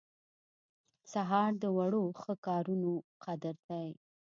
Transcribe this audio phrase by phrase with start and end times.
[1.11, 2.91] سهار د وړو ښه کارونو
[3.23, 3.89] قدر دی.